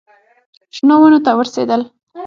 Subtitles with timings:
[0.75, 1.81] شنو ونو ته ورسېدل.